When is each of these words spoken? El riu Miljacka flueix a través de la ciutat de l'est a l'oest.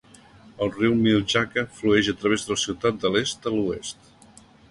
El 0.67 0.71
riu 0.75 0.95
Miljacka 1.01 1.65
flueix 1.81 2.09
a 2.13 2.17
través 2.23 2.47
de 2.47 2.53
la 2.53 2.59
ciutat 2.63 2.99
de 3.03 3.13
l'est 3.17 3.45
a 3.51 3.57
l'oest. 3.59 4.13